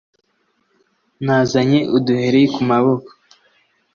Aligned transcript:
Nazanye 1.25 1.79
uduheri 1.97 2.43
ku 2.53 2.61
maboko 2.69 3.09